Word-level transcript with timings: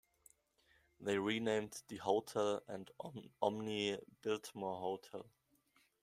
They 0.99 1.19
renamed 1.19 1.83
the 1.87 1.97
hotel 1.97 2.63
the 2.67 2.87
Omni 3.39 3.99
Biltmore 4.23 4.79
Hotel. 4.79 5.29